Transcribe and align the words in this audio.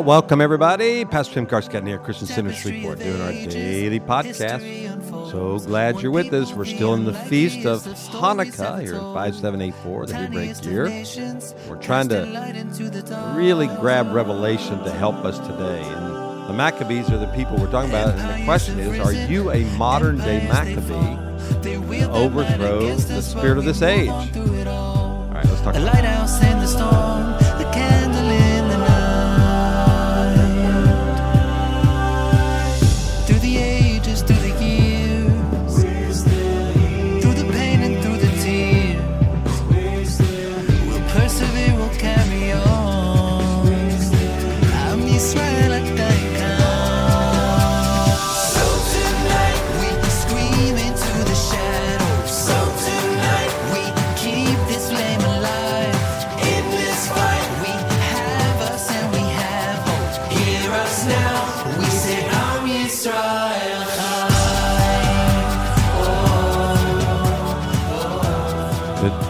Well, 0.00 0.06
welcome 0.06 0.40
everybody. 0.40 1.04
Pastor 1.04 1.34
Tim 1.34 1.46
Carscadden 1.46 1.86
here, 1.86 1.98
Christian 1.98 2.26
Center 2.26 2.54
Shreveport, 2.54 3.00
doing 3.00 3.20
our 3.20 3.32
daily 3.32 4.00
podcast. 4.00 4.62
So 5.30 5.58
glad 5.58 6.00
you're 6.00 6.10
with 6.10 6.32
us. 6.32 6.54
We're 6.54 6.64
still 6.64 6.94
in 6.94 7.04
the 7.04 7.12
feast 7.12 7.66
of 7.66 7.82
Hanukkah 7.82 8.80
here 8.80 8.94
in 8.94 9.12
5784, 9.12 10.06
the 10.06 10.16
Hebraic 10.16 10.64
year. 10.64 10.84
We're 11.68 11.82
trying 11.82 12.08
to 12.08 13.34
really 13.36 13.66
grab 13.66 14.10
revelation 14.14 14.82
to 14.84 14.90
help 14.90 15.16
us 15.16 15.38
today. 15.38 15.82
And 15.82 16.48
the 16.48 16.54
Maccabees 16.54 17.10
are 17.10 17.18
the 17.18 17.30
people 17.36 17.58
we're 17.58 17.70
talking 17.70 17.90
about. 17.90 18.18
And 18.18 18.40
the 18.40 18.44
question 18.46 18.78
is, 18.78 18.98
are 19.00 19.12
you 19.12 19.50
a 19.50 19.64
modern 19.76 20.16
day 20.16 20.48
Maccabee 20.48 21.60
to 21.62 22.10
overthrow 22.10 22.96
the 22.96 23.20
spirit 23.20 23.58
of 23.58 23.66
this 23.66 23.82
age? 23.82 24.08
All 24.08 25.28
right, 25.30 25.44
let's 25.44 25.60
talk 25.60 25.74
about 25.74 25.98
it. 27.44 27.49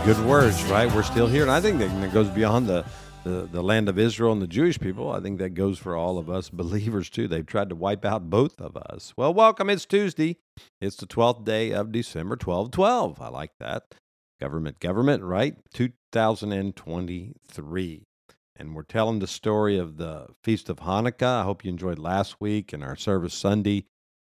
Good 0.05 0.19
words, 0.27 0.63
right? 0.65 0.93
We're 0.93 1.03
still 1.03 1.27
here, 1.27 1.43
and 1.43 1.51
I 1.51 1.61
think 1.61 1.79
that 1.79 2.13
goes 2.13 2.29
beyond 2.29 2.67
the, 2.67 2.85
the 3.25 3.49
the 3.51 3.63
land 3.63 3.89
of 3.89 3.99
Israel 3.99 4.33
and 4.33 4.43
the 4.43 4.47
Jewish 4.47 4.79
people. 4.79 5.11
I 5.11 5.21
think 5.21 5.39
that 5.39 5.51
goes 5.55 5.79
for 5.79 5.97
all 5.97 6.19
of 6.19 6.29
us 6.29 6.49
believers 6.53 7.11
too. 7.11 7.29
They've 7.29 7.47
tried 7.47 7.69
to 7.71 7.75
wipe 7.75 8.05
out 8.05 8.31
both 8.31 8.61
of 8.61 8.77
us. 8.77 9.15
Well, 9.17 9.33
welcome. 9.35 9.71
It's 9.71 9.87
Tuesday. 9.87 10.39
It's 10.81 10.97
the 10.97 11.07
twelfth 11.07 11.45
day 11.45 11.71
of 11.73 11.93
December, 11.93 12.37
twelve 12.37 12.71
twelve. 12.71 13.21
I 13.21 13.29
like 13.29 13.53
that. 13.61 13.95
Government, 14.41 14.81
government, 14.81 15.23
right? 15.23 15.57
Two 15.73 15.91
thousand 16.13 16.53
and 16.53 16.75
twenty-three. 16.75 18.03
And 18.57 18.75
we're 18.75 18.83
telling 18.83 19.21
the 19.21 19.27
story 19.27 19.79
of 19.79 19.97
the 19.97 20.27
Feast 20.45 20.69
of 20.69 20.79
Hanukkah. 20.79 21.41
I 21.41 21.45
hope 21.45 21.65
you 21.65 21.71
enjoyed 21.71 21.99
last 21.99 22.41
week 22.41 22.73
and 22.73 22.85
our 22.85 22.97
service 22.97 23.35
Sunday. 23.35 23.87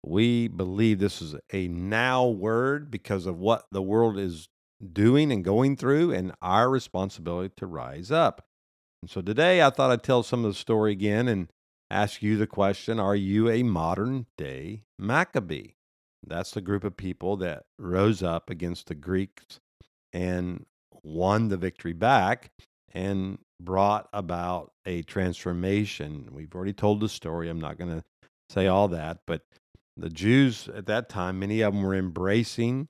We 0.05 0.49
believe 0.49 0.99
this 0.99 1.23
is 1.23 1.35
a 1.53 1.69
now 1.69 2.27
word 2.27 2.91
because 2.91 3.27
of 3.27 3.39
what 3.39 3.65
the 3.71 3.83
world 3.83 4.19
is 4.19 4.49
doing 4.93 5.33
and 5.33 5.45
going 5.45 5.77
through, 5.77 6.13
and 6.13 6.33
our 6.41 6.71
responsibility 6.71 7.53
to 7.57 7.67
rise 7.67 8.11
up. 8.11 8.47
And 9.03 9.11
so 9.11 9.21
today 9.21 9.63
I 9.63 9.71
thought 9.71 9.91
I'd 9.91 10.03
tell 10.03 10.23
some 10.23 10.45
of 10.45 10.53
the 10.53 10.59
story 10.59 10.93
again 10.93 11.29
and 11.29 11.49
ask 11.91 12.23
you 12.23 12.37
the 12.37 12.47
question 12.47 13.01
Are 13.01 13.17
you 13.17 13.49
a 13.49 13.63
modern 13.63 14.27
day 14.37 14.85
Maccabee? 14.99 15.73
That's 16.27 16.51
the 16.51 16.61
group 16.61 16.85
of 16.85 16.97
people 16.97 17.37
that 17.39 17.65
rose 17.79 18.23
up 18.23 18.51
against 18.51 18.87
the 18.87 18.95
Greeks 18.95 19.59
and 20.13 20.67
won 21.03 21.49
the 21.49 21.57
victory 21.57 21.95
back 21.95 22.51
and 22.93 23.39
brought 23.61 24.09
about 24.13 24.73
a 24.85 25.03
transformation. 25.03 26.29
We've 26.33 26.55
already 26.55 26.73
told 26.73 27.01
the 27.01 27.09
story. 27.09 27.49
I'm 27.49 27.61
not 27.61 27.79
going 27.79 27.91
to 27.91 28.05
say 28.51 28.67
all 28.67 28.89
that, 28.89 29.21
but 29.27 29.43
the 29.97 30.11
Jews 30.11 30.69
at 30.75 30.87
that 30.87 31.09
time, 31.09 31.39
many 31.39 31.61
of 31.61 31.73
them 31.73 31.83
were 31.83 31.95
embracing 31.95 32.89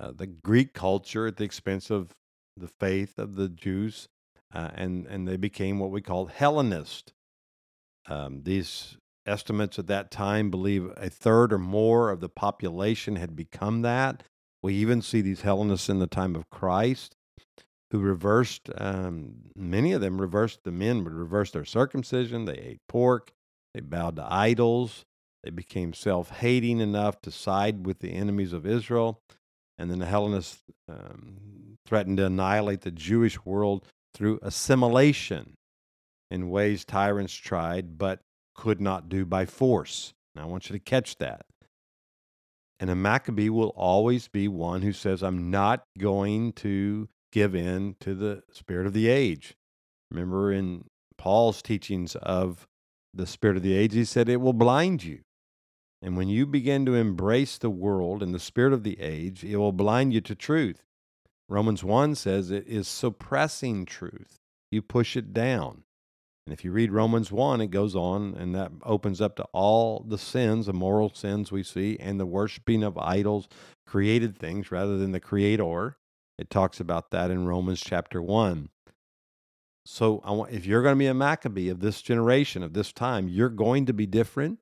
uh, 0.00 0.12
the 0.16 0.26
Greek 0.26 0.72
culture 0.72 1.26
at 1.26 1.36
the 1.36 1.44
expense 1.44 1.90
of 1.90 2.14
the 2.56 2.68
faith 2.68 3.18
of 3.18 3.36
the 3.36 3.48
Jews, 3.48 4.08
uh, 4.54 4.70
and 4.74 5.06
and 5.06 5.28
they 5.28 5.36
became 5.36 5.78
what 5.78 5.90
we 5.90 6.00
call 6.00 6.26
Hellenist. 6.26 7.12
Um, 8.08 8.42
these 8.44 8.96
estimates 9.26 9.78
at 9.78 9.86
that 9.86 10.10
time 10.10 10.50
believe 10.50 10.90
a 10.96 11.10
third 11.10 11.52
or 11.52 11.58
more 11.58 12.10
of 12.10 12.20
the 12.20 12.28
population 12.28 13.16
had 13.16 13.36
become 13.36 13.82
that. 13.82 14.22
We 14.62 14.74
even 14.74 15.02
see 15.02 15.20
these 15.20 15.42
Hellenists 15.42 15.88
in 15.88 15.98
the 15.98 16.06
time 16.06 16.34
of 16.34 16.50
Christ, 16.50 17.14
who 17.90 17.98
reversed. 18.00 18.70
Um, 18.76 19.50
many 19.54 19.92
of 19.92 20.00
them 20.00 20.20
reversed. 20.20 20.60
The 20.64 20.72
men 20.72 21.04
would 21.04 21.12
reverse 21.12 21.50
their 21.50 21.64
circumcision. 21.64 22.44
They 22.44 22.54
ate 22.54 22.80
pork. 22.88 23.32
They 23.74 23.80
bowed 23.80 24.16
to 24.16 24.26
idols. 24.32 25.04
They 25.44 25.50
became 25.50 25.94
self-hating 25.94 26.80
enough 26.80 27.22
to 27.22 27.30
side 27.30 27.86
with 27.86 28.00
the 28.00 28.10
enemies 28.10 28.52
of 28.52 28.66
Israel. 28.66 29.20
And 29.80 29.90
then 29.90 29.98
the 29.98 30.06
Hellenists 30.06 30.58
um, 30.90 31.78
threatened 31.86 32.18
to 32.18 32.26
annihilate 32.26 32.82
the 32.82 32.90
Jewish 32.90 33.42
world 33.46 33.86
through 34.12 34.38
assimilation 34.42 35.54
in 36.30 36.50
ways 36.50 36.84
tyrants 36.84 37.32
tried 37.32 37.96
but 37.96 38.20
could 38.54 38.78
not 38.78 39.08
do 39.08 39.24
by 39.24 39.46
force. 39.46 40.12
I 40.36 40.44
want 40.44 40.68
you 40.68 40.74
to 40.74 40.80
catch 40.80 41.16
that. 41.16 41.46
And 42.78 42.90
a 42.90 42.94
Maccabee 42.94 43.48
will 43.48 43.70
always 43.70 44.28
be 44.28 44.48
one 44.48 44.82
who 44.82 44.92
says, 44.92 45.22
I'm 45.22 45.50
not 45.50 45.84
going 45.98 46.52
to 46.54 47.08
give 47.32 47.54
in 47.54 47.96
to 48.00 48.14
the 48.14 48.42
spirit 48.52 48.86
of 48.86 48.92
the 48.92 49.08
age. 49.08 49.54
Remember 50.10 50.52
in 50.52 50.84
Paul's 51.16 51.62
teachings 51.62 52.16
of 52.16 52.66
the 53.14 53.26
spirit 53.26 53.56
of 53.56 53.62
the 53.62 53.74
age, 53.74 53.94
he 53.94 54.04
said 54.04 54.28
it 54.28 54.42
will 54.42 54.52
blind 54.52 55.04
you. 55.04 55.20
And 56.02 56.16
when 56.16 56.28
you 56.28 56.46
begin 56.46 56.86
to 56.86 56.94
embrace 56.94 57.58
the 57.58 57.70
world 57.70 58.22
and 58.22 58.34
the 58.34 58.38
spirit 58.38 58.72
of 58.72 58.84
the 58.84 59.00
age, 59.00 59.44
it 59.44 59.56
will 59.56 59.72
blind 59.72 60.14
you 60.14 60.20
to 60.22 60.34
truth. 60.34 60.82
Romans 61.48 61.84
1 61.84 62.14
says 62.14 62.50
it 62.50 62.66
is 62.66 62.88
suppressing 62.88 63.84
truth. 63.84 64.38
You 64.70 64.82
push 64.82 65.16
it 65.16 65.32
down. 65.32 65.82
And 66.46 66.54
if 66.54 66.64
you 66.64 66.72
read 66.72 66.90
Romans 66.90 67.30
1, 67.30 67.60
it 67.60 67.66
goes 67.68 67.94
on 67.94 68.34
and 68.34 68.54
that 68.54 68.72
opens 68.82 69.20
up 69.20 69.36
to 69.36 69.44
all 69.52 70.04
the 70.08 70.18
sins, 70.18 70.66
the 70.66 70.72
moral 70.72 71.12
sins 71.12 71.52
we 71.52 71.62
see, 71.62 71.96
and 72.00 72.18
the 72.18 72.26
worshiping 72.26 72.82
of 72.82 72.96
idols, 72.98 73.46
created 73.86 74.38
things 74.38 74.72
rather 74.72 74.96
than 74.96 75.12
the 75.12 75.20
creator. 75.20 75.96
It 76.38 76.48
talks 76.48 76.80
about 76.80 77.10
that 77.10 77.30
in 77.30 77.46
Romans 77.46 77.80
chapter 77.80 78.22
1. 78.22 78.70
So 79.84 80.22
want, 80.24 80.52
if 80.52 80.66
you're 80.66 80.82
going 80.82 80.94
to 80.94 80.98
be 80.98 81.06
a 81.06 81.14
Maccabee 81.14 81.68
of 81.68 81.80
this 81.80 82.00
generation, 82.00 82.62
of 82.62 82.72
this 82.72 82.92
time, 82.92 83.28
you're 83.28 83.48
going 83.48 83.86
to 83.86 83.92
be 83.92 84.06
different. 84.06 84.58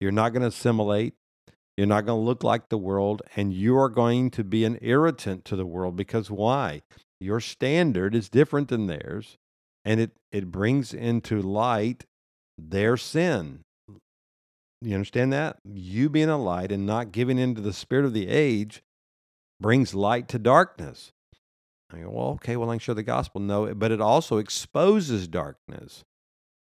You're 0.00 0.12
not 0.12 0.32
going 0.32 0.42
to 0.42 0.48
assimilate. 0.48 1.14
You're 1.76 1.86
not 1.86 2.06
going 2.06 2.18
to 2.18 2.24
look 2.24 2.42
like 2.42 2.68
the 2.68 2.78
world, 2.78 3.22
and 3.36 3.52
you 3.52 3.76
are 3.76 3.90
going 3.90 4.30
to 4.30 4.44
be 4.44 4.64
an 4.64 4.78
irritant 4.80 5.44
to 5.46 5.56
the 5.56 5.66
world 5.66 5.94
because 5.94 6.30
why? 6.30 6.82
Your 7.20 7.40
standard 7.40 8.14
is 8.14 8.28
different 8.28 8.68
than 8.68 8.86
theirs, 8.86 9.36
and 9.84 10.00
it, 10.00 10.12
it 10.32 10.50
brings 10.50 10.94
into 10.94 11.40
light 11.42 12.04
their 12.56 12.96
sin. 12.96 13.60
You 14.80 14.94
understand 14.94 15.32
that? 15.32 15.58
You 15.64 16.08
being 16.08 16.28
a 16.28 16.38
light 16.38 16.72
and 16.72 16.86
not 16.86 17.12
giving 17.12 17.38
into 17.38 17.60
the 17.60 17.72
spirit 17.72 18.04
of 18.04 18.12
the 18.12 18.28
age 18.28 18.82
brings 19.60 19.94
light 19.94 20.28
to 20.28 20.38
darkness. 20.38 21.12
I 21.92 22.00
go, 22.00 22.10
well, 22.10 22.28
okay, 22.30 22.56
well, 22.56 22.70
I 22.70 22.74
can 22.74 22.80
show 22.80 22.94
the 22.94 23.02
gospel. 23.02 23.40
No, 23.40 23.74
but 23.74 23.92
it 23.92 24.00
also 24.00 24.38
exposes 24.38 25.28
darkness. 25.28 26.04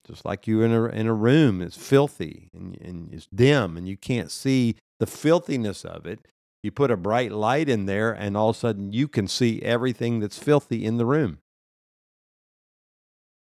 Just 0.06 0.24
like 0.24 0.46
you 0.46 0.62
in 0.62 0.72
a 0.72 0.84
in 0.86 1.06
a 1.06 1.14
room 1.14 1.62
it's 1.62 1.76
filthy 1.76 2.50
and, 2.52 2.78
and 2.80 3.12
it's 3.12 3.26
dim 3.34 3.76
and 3.76 3.88
you 3.88 3.96
can't 3.96 4.30
see 4.30 4.76
the 5.00 5.06
filthiness 5.06 5.84
of 5.84 6.06
it. 6.06 6.20
You 6.62 6.70
put 6.70 6.90
a 6.90 6.96
bright 6.96 7.30
light 7.30 7.68
in 7.68 7.84
there, 7.84 8.10
and 8.10 8.38
all 8.38 8.48
of 8.48 8.56
a 8.56 8.58
sudden 8.58 8.92
you 8.92 9.06
can 9.06 9.28
see 9.28 9.60
everything 9.60 10.20
that's 10.20 10.38
filthy 10.38 10.84
in 10.84 10.96
the 10.96 11.04
room. 11.04 11.38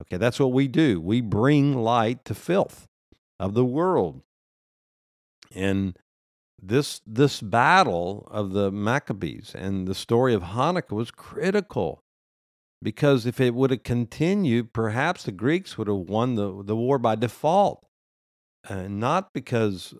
Okay, 0.01 0.17
that's 0.17 0.39
what 0.39 0.51
we 0.51 0.67
do. 0.67 0.99
We 0.99 1.21
bring 1.21 1.73
light 1.73 2.25
to 2.25 2.35
filth 2.35 2.85
of 3.39 3.53
the 3.53 3.63
world. 3.63 4.23
And 5.55 5.97
this 6.61 7.01
this 7.05 7.41
battle 7.41 8.27
of 8.29 8.51
the 8.51 8.71
Maccabees 8.71 9.55
and 9.55 9.87
the 9.87 9.95
story 9.95 10.33
of 10.33 10.43
Hanukkah 10.43 10.91
was 10.91 11.11
critical 11.11 12.03
because 12.81 13.25
if 13.25 13.39
it 13.39 13.55
would 13.55 13.71
have 13.71 13.83
continued, 13.83 14.73
perhaps 14.73 15.23
the 15.23 15.31
Greeks 15.31 15.77
would 15.77 15.87
have 15.87 16.09
won 16.09 16.35
the, 16.35 16.63
the 16.63 16.75
war 16.75 16.99
by 16.99 17.15
default. 17.15 17.85
Uh, 18.69 18.87
not 18.87 19.33
because 19.33 19.93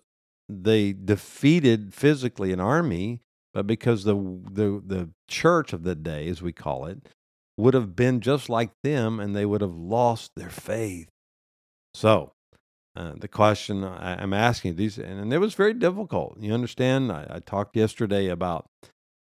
they 0.48 0.92
defeated 0.92 1.94
physically 1.94 2.52
an 2.52 2.60
army, 2.60 3.20
but 3.52 3.66
because 3.66 4.04
the, 4.04 4.14
the, 4.14 4.82
the 4.84 5.10
church 5.28 5.72
of 5.72 5.82
the 5.82 5.94
day, 5.94 6.28
as 6.28 6.42
we 6.42 6.52
call 6.52 6.86
it, 6.86 7.08
would 7.56 7.74
have 7.74 7.96
been 7.96 8.20
just 8.20 8.48
like 8.48 8.70
them 8.84 9.18
and 9.18 9.34
they 9.34 9.44
would 9.44 9.60
have 9.60 9.74
lost 9.74 10.32
their 10.36 10.50
faith. 10.50 11.08
So, 11.94 12.32
uh, 12.94 13.12
the 13.16 13.28
question 13.28 13.84
I, 13.84 14.22
am 14.22 14.32
asking 14.32 14.76
these, 14.76 14.98
and, 14.98 15.20
and, 15.20 15.32
it 15.32 15.38
was 15.38 15.54
very 15.54 15.74
difficult. 15.74 16.36
You 16.40 16.52
understand? 16.52 17.12
I, 17.12 17.26
I 17.30 17.38
talked 17.40 17.76
yesterday 17.76 18.28
about 18.28 18.66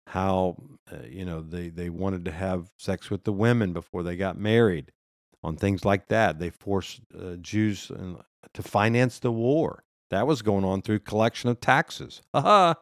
how 0.09 0.57
uh, 0.93 0.99
you 1.09 1.25
know 1.25 1.41
they 1.43 1.69
they 1.69 1.91
wanted 1.91 2.25
to 2.27 2.33
have 2.33 2.71
sex 2.79 3.11
with 3.11 3.25
the 3.25 3.33
women 3.33 3.73
before 3.73 4.03
they 4.03 4.17
got 4.17 4.39
married. 4.39 4.93
on 5.43 5.57
things 5.57 5.85
like 5.85 6.09
that. 6.09 6.39
They 6.39 6.51
forced 6.51 7.01
uh, 7.17 7.37
Jews 7.41 7.91
uh, 7.91 8.23
to 8.55 8.63
finance 8.63 9.19
the 9.21 9.33
war. 9.33 9.85
That 10.11 10.27
was 10.27 10.43
going 10.43 10.65
on 10.65 10.83
through 10.83 11.01
collection 11.01 11.51
of 11.51 11.61
taxes. 11.61 12.23
Are 12.35 12.77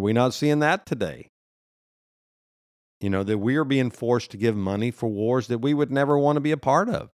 we 0.00 0.12
not 0.12 0.34
seeing 0.34 0.60
that 0.60 0.86
today? 0.86 1.30
You 3.00 3.10
know, 3.10 3.24
that 3.24 3.38
we 3.38 3.56
are 3.56 3.64
being 3.64 3.90
forced 3.90 4.30
to 4.30 4.36
give 4.36 4.56
money 4.56 4.90
for 4.90 5.08
wars 5.08 5.48
that 5.48 5.58
we 5.58 5.74
would 5.74 5.90
never 5.90 6.16
want 6.18 6.36
to 6.36 6.40
be 6.40 6.52
a 6.52 6.56
part 6.56 6.88
of. 6.88 7.10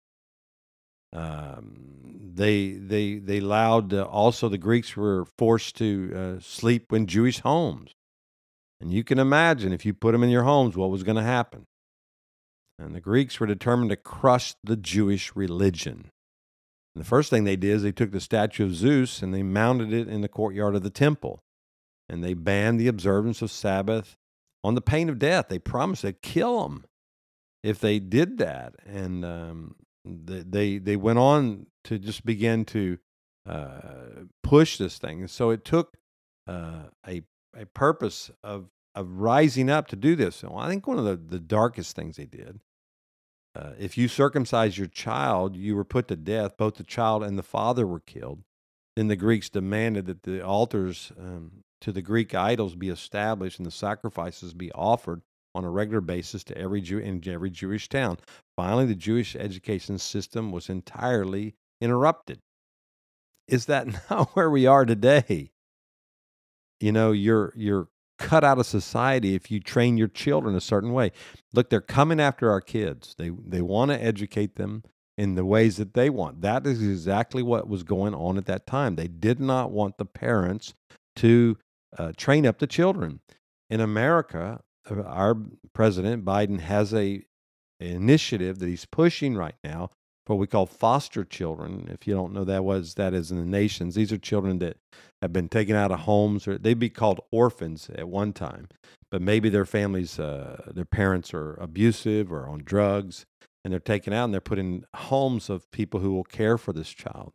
Um, 1.13 2.33
they 2.35 2.73
they 2.73 3.19
they 3.19 3.39
allowed 3.39 3.95
uh, 3.95 4.03
also 4.05 4.49
the 4.49 4.59
Greeks 4.59 4.97
were 4.97 5.25
forced 5.39 5.77
to 5.77 6.13
uh, 6.39 6.41
sleep 6.43 6.93
in 6.93 7.07
Jewish 7.07 7.41
homes, 7.41 7.95
and 8.85 8.93
you 8.93 9.03
can 9.03 9.19
imagine 9.19 9.73
if 9.73 9.87
you 9.87 9.95
put 9.95 10.13
them 10.13 10.23
in 10.23 10.29
your 10.29 10.43
homes, 10.43 10.77
what 10.77 10.91
was 10.91 11.03
going 11.03 11.17
to 11.17 11.23
happen. 11.23 11.65
And 12.79 12.95
the 12.95 13.01
Greeks 13.01 13.41
were 13.41 13.47
determined 13.47 13.89
to 13.89 13.97
crush 13.97 14.55
the 14.63 14.77
Jewish 14.77 15.35
religion. 15.35 16.11
And 16.95 17.03
the 17.03 17.09
first 17.09 17.31
thing 17.31 17.45
they 17.45 17.57
did 17.57 17.77
is 17.77 17.83
they 17.83 17.93
took 17.93 18.11
the 18.11 18.21
statue 18.21 18.67
of 18.67 18.75
Zeus 18.75 19.23
and 19.23 19.33
they 19.33 19.43
mounted 19.43 19.91
it 19.91 20.07
in 20.07 20.21
the 20.21 20.29
courtyard 20.29 20.75
of 20.75 20.83
the 20.83 20.91
temple. 20.91 21.41
And 22.11 22.23
they 22.23 22.35
banned 22.35 22.79
the 22.79 22.89
observance 22.89 23.41
of 23.41 23.51
Sabbath 23.51 24.19
on 24.63 24.75
the 24.75 24.83
pain 24.83 25.09
of 25.09 25.19
death. 25.19 25.49
They 25.49 25.59
promised 25.59 26.03
they'd 26.03 26.21
kill 26.21 26.65
them 26.65 26.85
if 27.63 27.81
they 27.81 27.99
did 27.99 28.37
that. 28.37 28.75
And 28.85 29.25
um, 29.25 29.77
they, 30.05 30.77
they 30.77 30.97
went 30.97 31.19
on 31.19 31.69
to 31.85 31.99
just 31.99 32.27
begin 32.27 32.67
to 32.67 32.99
uh, 33.49 34.25
push 34.43 34.77
this 34.77 34.99
thing. 34.99 35.21
And 35.21 35.31
so 35.31 35.49
it 35.49 35.65
took 35.65 35.97
uh, 36.47 36.89
a, 37.09 37.23
a 37.57 37.65
purpose 37.65 38.31
of, 38.43 38.69
of 38.95 39.21
rising 39.21 39.71
up 39.71 39.89
to 39.89 39.97
do 39.97 40.15
this. 40.17 40.37
So 40.37 40.55
I 40.57 40.69
think 40.69 40.87
one 40.87 40.99
of 40.99 41.05
the, 41.05 41.17
the 41.17 41.41
darkest 41.41 41.97
things 41.97 42.17
they 42.17 42.27
did 42.27 42.61
uh, 43.57 43.71
if 43.79 43.97
you 43.97 44.09
circumcise 44.09 44.77
your 44.77 44.89
child, 44.89 45.57
you 45.57 45.77
were 45.77 45.85
put 45.85 46.09
to 46.09 46.17
death. 46.17 46.57
Both 46.57 46.75
the 46.75 46.85
child 46.85 47.23
and 47.23 47.39
the 47.39 47.43
father 47.43 47.87
were 47.87 48.01
killed. 48.01 48.43
Then 48.97 49.09
the 49.09 49.17
Greeks 49.17 49.49
demanded 49.49 50.07
that 50.07 50.23
the 50.23 50.45
altars 50.45 51.13
um, 51.19 51.63
to 51.81 51.93
the 51.93 52.03
Greek 52.03 52.35
idols 52.35 52.75
be 52.75 52.89
established 52.89 53.59
and 53.59 53.67
the 53.67 53.73
sacrifices 53.73 54.55
be 54.55 54.73
offered 54.73 55.23
on 55.55 55.65
a 55.65 55.71
regular 55.71 56.01
basis 56.01 56.43
to 56.45 56.59
every 56.59 56.81
Jew 56.81 56.99
in 56.99 57.23
every 57.29 57.51
Jewish 57.51 57.89
town. 57.89 58.19
Finally, 58.57 58.87
the 58.87 58.95
Jewish 58.97 59.37
education 59.37 59.99
system 59.99 60.51
was 60.51 60.69
entirely 60.69 61.55
interrupted. 61.81 62.41
Is 63.47 63.67
that 63.67 63.87
not 64.11 64.31
where 64.31 64.51
we 64.51 64.67
are 64.67 64.85
today? 64.85 65.53
You 66.81 66.91
know, 66.91 67.13
your 67.13 67.53
your 67.55 67.89
cut 68.19 68.45
out 68.45 68.59
of 68.59 68.67
society 68.67 69.35
if 69.35 69.51
you 69.51 69.61
train 69.61 69.97
your 69.97 70.09
children 70.09 70.55
a 70.55 70.61
certain 70.61 70.93
way. 70.93 71.13
Look, 71.53 71.71
they're 71.71 71.81
coming 71.81 72.21
after 72.21 72.51
our 72.51 72.61
kids. 72.61 73.15
They 73.19 73.31
they 73.31 73.61
want 73.61 73.91
to 73.91 74.03
educate 74.03 74.57
them 74.57 74.83
in 75.17 75.35
the 75.35 75.45
ways 75.45 75.77
that 75.77 75.95
they 75.95 76.11
want. 76.11 76.43
That 76.43 76.67
is 76.67 76.83
exactly 76.83 77.43
what 77.43 77.69
was 77.69 77.83
going 77.83 78.15
on 78.15 78.37
at 78.37 78.47
that 78.47 78.67
time. 78.67 78.97
They 78.97 79.09
did 79.09 79.41
not 79.41 79.71
want 79.71 79.99
the 79.99 80.05
parents 80.05 80.75
to 81.17 81.57
uh, 81.97 82.13
train 82.17 82.47
up 82.47 82.59
the 82.59 82.67
children. 82.67 83.21
In 83.71 83.81
America, 83.81 84.61
uh, 84.91 85.03
our 85.03 85.37
president 85.73 86.25
Biden 86.25 86.61
has 86.61 86.93
a 86.93 87.23
initiative 87.81 88.59
that 88.59 88.69
he's 88.69 88.87
pushing 88.87 89.37
right 89.37 89.57
now 89.63 89.91
what 90.27 90.39
we 90.39 90.47
call 90.47 90.67
foster 90.67 91.25
children. 91.25 91.89
If 91.93 92.07
you 92.07 92.15
don't 92.15 92.33
know 92.33 92.45
that 92.45 92.65
was 92.65 92.95
that 92.95 93.15
is 93.15 93.31
in 93.31 93.39
the 93.39 93.45
nations, 93.45 93.95
these 93.95 94.13
are 94.13 94.19
children 94.19 94.59
that 94.61 94.79
have 95.21 95.33
been 95.33 95.49
taken 95.49 95.77
out 95.77 95.93
of 95.93 96.01
homes, 96.01 96.49
or 96.49 96.59
they'd 96.59 96.79
be 96.79 96.91
called 96.91 97.21
orphans 97.31 97.91
at 97.95 98.09
one 98.09 98.33
time, 98.33 98.69
but 99.11 99.23
maybe 99.23 99.49
their 99.49 99.67
families, 99.67 100.19
uh, 100.19 100.71
their 100.75 100.85
parents 100.85 101.35
are 101.35 101.55
abusive 101.55 102.33
or 102.33 102.49
on 102.49 102.63
drugs, 102.65 103.27
and 103.65 103.73
they're 103.73 103.81
taken 103.81 104.13
out 104.13 104.25
and 104.25 104.35
they're 104.35 104.41
put 104.41 104.59
in 104.59 104.85
homes 104.95 105.49
of 105.49 105.71
people 105.71 106.01
who 106.01 106.13
will 106.13 106.25
care 106.25 106.59
for 106.59 106.73
this 106.73 106.91
child. 106.91 107.33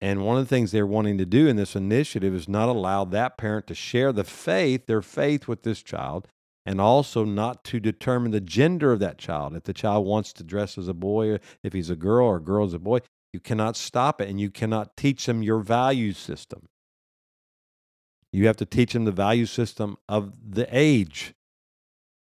And 0.00 0.24
one 0.24 0.38
of 0.38 0.44
the 0.44 0.48
things 0.48 0.70
they're 0.70 0.86
wanting 0.86 1.18
to 1.18 1.26
do 1.26 1.48
in 1.48 1.56
this 1.56 1.74
initiative 1.74 2.34
is 2.34 2.48
not 2.48 2.68
allow 2.68 3.04
that 3.06 3.36
parent 3.36 3.66
to 3.66 3.74
share 3.74 4.12
the 4.12 4.24
faith, 4.24 4.86
their 4.86 5.02
faith 5.02 5.48
with 5.48 5.62
this 5.64 5.82
child, 5.82 6.28
and 6.68 6.82
also 6.82 7.24
not 7.24 7.64
to 7.64 7.80
determine 7.80 8.30
the 8.30 8.42
gender 8.42 8.92
of 8.92 9.00
that 9.00 9.16
child. 9.16 9.56
If 9.56 9.62
the 9.62 9.72
child 9.72 10.06
wants 10.06 10.34
to 10.34 10.44
dress 10.44 10.76
as 10.76 10.86
a 10.86 10.92
boy, 10.92 11.38
if 11.62 11.72
he's 11.72 11.88
a 11.88 11.96
girl 11.96 12.26
or 12.26 12.36
a 12.36 12.42
girl 12.42 12.66
as 12.66 12.74
a 12.74 12.78
boy, 12.78 12.98
you 13.32 13.40
cannot 13.40 13.74
stop 13.74 14.20
it 14.20 14.28
and 14.28 14.38
you 14.38 14.50
cannot 14.50 14.94
teach 14.94 15.24
them 15.24 15.42
your 15.42 15.60
value 15.60 16.12
system. 16.12 16.68
You 18.34 18.48
have 18.48 18.58
to 18.58 18.66
teach 18.66 18.92
them 18.92 19.06
the 19.06 19.12
value 19.12 19.46
system 19.46 19.96
of 20.10 20.34
the 20.46 20.68
age, 20.70 21.32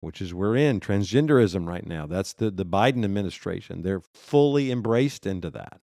which 0.01 0.21
is 0.21 0.35
we're 0.35 0.57
in 0.57 0.81
transgenderism 0.81 1.69
right 1.69 1.87
now. 1.87 2.07
That's 2.09 2.33
the, 2.33 2.51
the 2.51 2.67
Biden 2.67 3.05
administration. 3.05 3.83
They're 3.83 4.03
fully 4.13 4.73
embraced 4.73 5.25
into 5.25 5.51
that. 5.51 5.81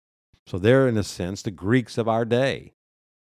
So 0.46 0.58
they're, 0.58 0.86
in 0.86 0.98
a 0.98 1.04
sense, 1.04 1.40
the 1.40 1.50
Greeks 1.50 1.96
of 1.96 2.06
our 2.06 2.26
day. 2.26 2.74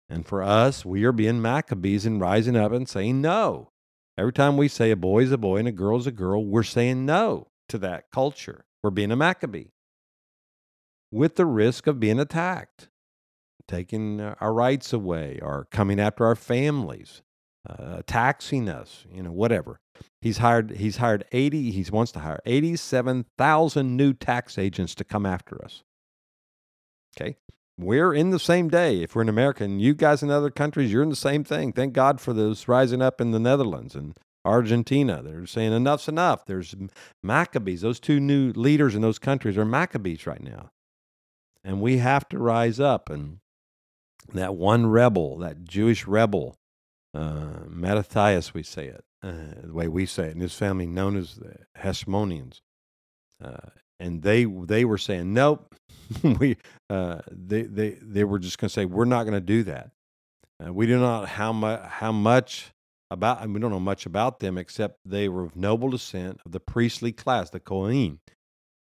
And 0.09 0.25
for 0.25 0.45
us, 0.45 0.85
we 0.85 1.03
are 1.03 1.11
being 1.11 1.43
Maccabees 1.43 2.07
and 2.07 2.21
rising 2.21 2.55
up 2.55 2.71
and 2.71 2.89
saying 2.89 3.21
no. 3.21 3.73
Every 4.19 4.33
time 4.33 4.57
we 4.57 4.67
say 4.67 4.91
a 4.91 4.97
boy 4.97 5.23
is 5.23 5.31
a 5.31 5.39
boy 5.39 5.59
and 5.59 5.69
a 5.69 5.73
girl 5.73 5.97
is 5.97 6.09
a 6.09 6.13
girl, 6.13 6.45
we're 6.45 6.65
saying 6.65 7.07
no 7.07 7.47
to 7.69 7.79
that 7.79 8.11
culture. 8.11 8.65
We're 8.83 8.91
being 8.91 9.13
a 9.13 9.17
Maccabee 9.17 9.67
with 11.13 11.37
the 11.37 11.47
risk 11.47 11.87
of 11.87 12.01
being 12.01 12.19
attacked, 12.19 12.89
taking 13.69 14.21
our 14.21 14.53
rights 14.53 14.93
away, 14.93 15.39
or 15.41 15.69
coming 15.71 16.01
after 16.01 16.27
our 16.27 16.35
families, 16.35 17.23
uh, 17.71 18.03
taxing 18.07 18.69
us, 18.69 19.07
you 19.13 19.23
know, 19.23 19.31
whatever. 19.31 19.79
He's 20.21 20.39
hired. 20.39 20.73
He's 20.73 20.97
hired 20.97 21.25
eighty. 21.31 21.71
He 21.71 21.89
wants 21.91 22.11
to 22.13 22.19
hire 22.19 22.41
eighty-seven 22.45 23.27
thousand 23.37 23.97
new 23.97 24.15
tax 24.15 24.59
agents 24.59 24.97
to 24.97 25.05
come 25.05 25.27
after 25.27 25.65
us. 25.65 25.85
Okay, 27.17 27.37
we're 27.79 28.13
in 28.13 28.31
the 28.31 28.39
same 28.39 28.69
day. 28.69 29.03
If 29.03 29.15
we're 29.15 29.23
in 29.23 29.29
America 29.29 29.63
and 29.65 29.81
you 29.81 29.95
guys 29.95 30.23
in 30.23 30.31
other 30.31 30.51
countries, 30.51 30.93
you're 30.93 31.03
in 31.03 31.11
the 31.11 31.17
same 31.17 31.45
thing. 31.45 31.73
Thank 31.73 31.93
God 31.93 32.21
for 32.21 32.33
those 32.33 32.67
rising 32.67 33.01
up 33.01 33.21
in 33.21 33.31
the 33.31 33.39
Netherlands 33.39 33.95
and 33.95 34.19
Argentina. 34.45 35.23
They're 35.23 35.47
saying 35.47 35.73
enough's 35.73 36.09
enough. 36.09 36.45
There's 36.45 36.75
Maccabees. 37.23 37.83
Those 37.83 38.01
two 38.01 38.19
new 38.19 38.53
leaders 38.53 38.95
in 38.95 39.03
those 39.03 39.21
countries 39.21 39.57
are 39.57 39.65
Maccabees 39.65 40.27
right 40.27 40.43
now. 40.43 40.71
And 41.63 41.81
we 41.81 41.99
have 41.99 42.29
to 42.31 42.39
rise 42.39 42.81
up. 42.81 43.09
And 43.09 43.39
that 44.33 44.57
one 44.57 44.87
rebel, 44.87 45.39
that 45.39 45.65
Jewish 45.65 46.07
rebel, 46.07 46.57
uh, 47.15 47.61
Mattathias, 47.69 48.53
we 48.55 48.65
say 48.65 48.87
it, 48.87 49.05
uh, 49.23 49.63
the 49.63 49.73
way 49.73 49.87
we 49.87 50.05
say 50.05 50.25
it, 50.25 50.33
and 50.33 50.43
his 50.43 50.55
family 50.55 50.87
known 50.87 51.17
as 51.17 51.37
the 51.37 51.59
Hasmoneans. 51.79 52.61
Uh, 53.43 53.71
and 54.01 54.23
they 54.23 54.45
they 54.45 54.85
were 54.85 54.99
saying 54.99 55.33
nope 55.33 55.75
we 56.39 56.57
uh, 56.91 57.21
they 57.31 57.63
they 57.63 57.91
they 58.01 58.25
were 58.25 58.39
just 58.39 58.59
going 58.59 58.69
to 58.69 58.73
say 58.73 58.85
we're 58.85 59.05
not 59.05 59.25
going 59.25 59.35
to 59.35 59.41
do 59.41 59.63
that. 59.65 59.91
Uh, 60.65 60.73
we 60.73 60.87
do 60.87 60.99
not 60.99 61.29
how 61.29 61.53
much 61.53 61.81
how 61.83 62.13
much 62.13 62.73
about 63.11 63.47
we 63.49 63.61
don't 63.61 63.71
know 63.71 63.81
much 63.81 64.07
about 64.07 64.41
them 64.41 64.59
except 64.59 64.99
they 65.05 65.29
were 65.29 65.45
of 65.45 65.57
noble 65.57 65.91
descent 65.91 66.41
of 66.45 66.53
the 66.53 66.61
priestly 66.61 67.13
class 67.13 67.51
the 67.51 67.61
Kohen 67.61 68.21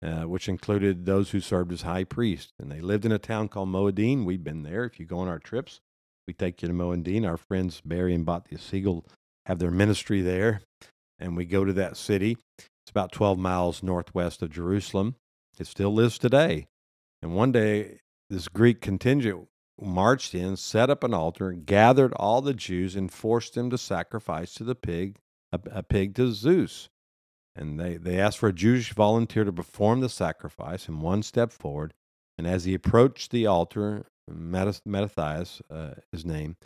uh, 0.04 0.24
which 0.24 0.48
included 0.48 1.06
those 1.06 1.32
who 1.32 1.40
served 1.40 1.72
as 1.72 1.82
high 1.82 2.04
priest. 2.04 2.54
And 2.60 2.72
they 2.72 2.82
lived 2.82 3.06
in 3.06 3.12
a 3.12 3.20
town 3.20 3.48
called 3.48 3.70
Modi'in 3.70 4.26
we've 4.26 4.44
been 4.44 4.64
there. 4.64 4.86
If 4.86 5.00
you 5.00 5.06
go 5.06 5.20
on 5.20 5.28
our 5.28 5.40
trips 5.40 5.82
we 6.28 6.34
take 6.34 6.62
you 6.62 6.68
to 6.68 6.74
Modi'in 6.74 7.26
our 7.26 7.38
friends 7.38 7.82
Barry 7.84 8.14
and 8.14 8.26
Batya 8.26 8.60
Segal 8.60 9.06
have 9.46 9.60
their 9.60 9.72
ministry 9.72 10.22
there. 10.22 10.62
And 11.20 11.36
we 11.36 11.46
go 11.46 11.66
to 11.66 11.74
that 11.74 11.98
city. 11.98 12.38
It's 12.60 12.92
about 12.92 13.12
12 13.12 13.40
miles 13.40 13.82
northwest 13.82 14.42
of 14.42 14.52
Jerusalem. 14.52 15.16
It 15.58 15.66
still 15.68 15.94
lives 15.94 16.20
today. 16.20 16.68
And 17.22 17.36
one 17.36 17.52
day, 17.52 18.00
this 18.30 18.48
Greek 18.48 18.82
contingent 18.82 19.48
marched 19.80 20.34
in, 20.36 20.56
set 20.58 20.90
up 20.90 21.04
an 21.04 21.14
altar, 21.14 21.52
gathered 21.52 22.14
all 22.14 22.42
the 22.42 22.54
Jews, 22.54 22.96
and 22.96 23.12
forced 23.12 23.54
them 23.54 23.70
to 23.70 23.78
sacrifice 23.78 24.54
to 24.56 24.64
the 24.64 24.76
pig, 24.76 25.20
a, 25.52 25.60
a 25.72 25.84
pig 25.84 26.16
to 26.16 26.32
Zeus. 26.32 26.90
And 27.56 27.80
they, 27.80 27.98
they 27.98 28.20
asked 28.20 28.38
for 28.38 28.50
a 28.50 28.54
Jewish 28.54 28.94
volunteer 28.94 29.44
to 29.44 29.54
perform 29.54 30.02
the 30.02 30.10
sacrifice, 30.10 30.88
and 30.88 31.02
one 31.02 31.24
stepped 31.24 31.54
forward. 31.54 31.94
And 32.38 32.46
as 32.46 32.66
he 32.66 32.74
approached 32.74 33.32
the 33.32 33.48
altar, 33.48 34.06
Mattathias, 34.30 35.62
uh, 35.70 35.96
his 36.12 36.26
name, 36.26 36.58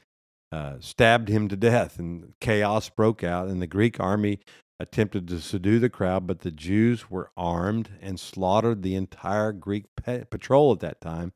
uh, 0.51 0.75
stabbed 0.79 1.29
him 1.29 1.47
to 1.47 1.55
death, 1.55 1.97
and 1.97 2.33
chaos 2.41 2.89
broke 2.89 3.23
out. 3.23 3.47
And 3.47 3.61
the 3.61 3.67
Greek 3.67 3.99
army 3.99 4.39
attempted 4.81 5.27
to 5.27 5.39
subdue 5.39 5.79
the 5.79 5.89
crowd, 5.89 6.27
but 6.27 6.39
the 6.39 6.51
Jews 6.51 7.09
were 7.09 7.31
armed 7.37 7.89
and 8.01 8.19
slaughtered 8.19 8.81
the 8.81 8.95
entire 8.95 9.51
Greek 9.51 9.85
pe- 9.95 10.25
patrol 10.25 10.71
at 10.73 10.79
that 10.79 11.01
time, 11.01 11.33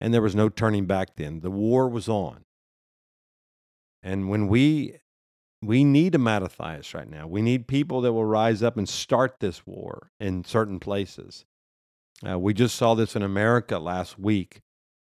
and 0.00 0.12
there 0.12 0.22
was 0.22 0.34
no 0.34 0.48
turning 0.48 0.86
back 0.86 1.16
then. 1.16 1.40
The 1.40 1.50
war 1.50 1.88
was 1.88 2.08
on. 2.08 2.44
And 4.02 4.28
when 4.28 4.48
we 4.48 5.00
we 5.62 5.82
need 5.84 6.14
a 6.14 6.18
Mattathias 6.18 6.94
right 6.94 7.08
now. 7.08 7.26
We 7.26 7.42
need 7.42 7.66
people 7.66 8.00
that 8.02 8.12
will 8.12 8.24
rise 8.24 8.62
up 8.62 8.76
and 8.76 8.88
start 8.88 9.40
this 9.40 9.66
war 9.66 10.10
in 10.20 10.44
certain 10.44 10.78
places. 10.78 11.44
Uh, 12.28 12.38
we 12.38 12.54
just 12.54 12.76
saw 12.76 12.94
this 12.94 13.16
in 13.16 13.22
America 13.22 13.78
last 13.78 14.18
week. 14.18 14.60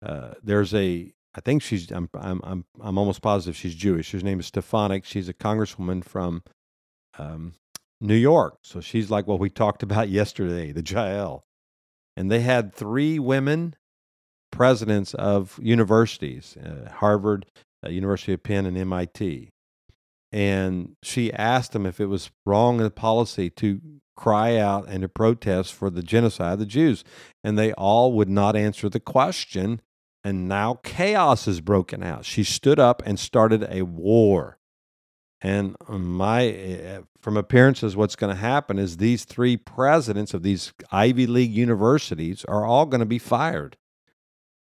Uh, 0.04 0.34
there's 0.42 0.72
a, 0.74 1.12
I 1.34 1.40
think 1.40 1.62
she's, 1.62 1.90
I'm, 1.90 2.08
I'm, 2.14 2.40
I'm, 2.44 2.64
I'm 2.80 2.98
almost 2.98 3.20
positive 3.20 3.56
she's 3.56 3.74
Jewish. 3.74 4.12
Her 4.12 4.18
name 4.20 4.40
is 4.40 4.46
Stefanik. 4.46 5.04
She's 5.04 5.28
a 5.28 5.34
congresswoman 5.34 6.04
from 6.04 6.42
um, 7.18 7.54
New 8.00 8.14
York. 8.14 8.58
So 8.62 8.80
she's 8.80 9.10
like 9.10 9.26
what 9.26 9.40
we 9.40 9.50
talked 9.50 9.82
about 9.82 10.08
yesterday, 10.20 10.72
the 10.72 10.82
Jael. 10.82 11.44
and 12.16 12.30
they 12.30 12.40
had 12.40 12.74
three 12.74 13.18
women 13.18 13.74
presidents 14.50 15.14
of 15.14 15.58
universities 15.62 16.56
uh, 16.56 16.90
Harvard, 16.90 17.46
uh, 17.84 17.90
University 17.90 18.32
of 18.32 18.42
Penn, 18.42 18.66
and 18.66 18.76
MIT. 18.76 19.50
And 20.30 20.96
she 21.02 21.32
asked 21.32 21.72
them 21.72 21.86
if 21.86 22.00
it 22.00 22.06
was 22.06 22.30
wrong 22.44 22.78
in 22.78 22.82
the 22.82 22.90
policy 22.90 23.50
to 23.50 23.80
cry 24.16 24.56
out 24.56 24.86
and 24.88 25.02
to 25.02 25.08
protest 25.08 25.72
for 25.72 25.88
the 25.90 26.02
genocide 26.02 26.54
of 26.54 26.58
the 26.58 26.66
Jews. 26.66 27.04
And 27.42 27.58
they 27.58 27.72
all 27.72 28.12
would 28.12 28.28
not 28.28 28.56
answer 28.56 28.88
the 28.88 29.00
question. 29.00 29.80
And 30.24 30.48
now 30.48 30.80
chaos 30.82 31.46
is 31.48 31.60
broken 31.60 32.02
out. 32.02 32.24
She 32.24 32.44
stood 32.44 32.78
up 32.78 33.02
and 33.06 33.18
started 33.18 33.66
a 33.70 33.82
war. 33.82 34.57
And 35.40 35.76
my, 35.88 36.46
eh, 36.46 37.00
from 37.20 37.36
appearances, 37.36 37.96
what's 37.96 38.16
going 38.16 38.34
to 38.34 38.40
happen 38.40 38.78
is 38.78 38.96
these 38.96 39.24
three 39.24 39.56
presidents 39.56 40.34
of 40.34 40.42
these 40.42 40.72
Ivy 40.90 41.26
League 41.26 41.52
universities 41.52 42.44
are 42.46 42.64
all 42.64 42.86
going 42.86 43.00
to 43.00 43.06
be 43.06 43.20
fired 43.20 43.76